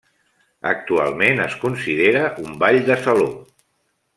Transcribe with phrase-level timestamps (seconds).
[0.69, 3.29] Actualment es considera un ball de saló.